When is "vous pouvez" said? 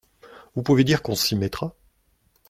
0.55-0.83